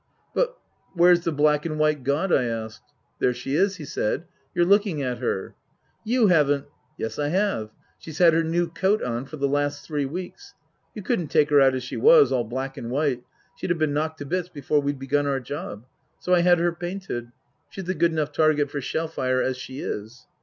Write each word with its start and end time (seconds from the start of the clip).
"But 0.33 0.57
where's 0.95 1.19
the 1.25 1.31
black 1.31 1.63
and 1.63 1.77
white 1.77 2.03
god?" 2.03 2.33
I 2.33 2.45
asked." 2.45 2.81
There 3.19 3.35
she 3.35 3.53
is," 3.55 3.75
he 3.75 3.85
said," 3.85 4.23
you're 4.55 4.65
looking 4.65 5.03
at 5.03 5.19
her."" 5.19 5.53
You 6.11 6.25
haven't 6.29 6.65
""Yes, 6.97 7.19
I 7.19 7.27
have. 7.27 7.69
She's 7.99 8.17
had 8.17 8.33
her 8.33 8.43
new 8.43 8.67
coat 8.67 9.03
on 9.03 9.25
for 9.25 9.37
the 9.37 9.47
last 9.47 9.85
three 9.85 10.07
weeks. 10.07 10.55
You 10.95 11.03
couldn't 11.03 11.27
take 11.27 11.51
her 11.51 11.61
out 11.61 11.75
as 11.75 11.83
she 11.83 11.97
was, 11.97 12.31
all 12.31 12.43
black 12.45 12.77
and 12.77 12.89
white. 12.89 13.21
She'd 13.55 13.69
have 13.69 13.77
been 13.77 13.93
knocked 13.93 14.17
to 14.17 14.25
bits 14.25 14.49
before 14.49 14.79
we'd 14.81 14.97
begun 14.97 15.27
our 15.27 15.39
job. 15.39 15.85
So 16.17 16.33
I 16.33 16.41
had 16.41 16.57
her 16.57 16.71
painted. 16.71 17.31
She's 17.69 17.87
a 17.87 17.93
good 17.93 18.11
enough 18.11 18.31
target 18.31 18.71
for 18.71 18.81
shell 18.81 19.07
fire 19.07 19.39
as 19.39 19.55
she 19.55 19.81
is." 19.81 20.25